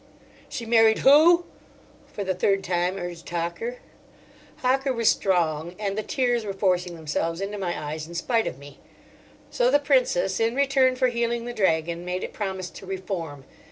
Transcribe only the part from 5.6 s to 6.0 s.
and